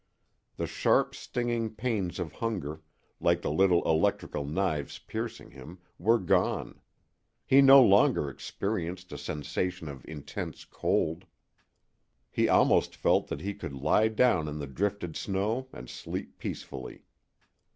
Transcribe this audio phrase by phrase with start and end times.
[0.57, 2.81] The sharp, stinging pains of hunger,
[3.19, 6.81] like little electrical knives piercing him, were gone;
[7.45, 11.25] he no longer experienced a sensation of intense cold;
[12.31, 17.03] he almost felt that he could lie down in the drifted snow and sleep peacefully.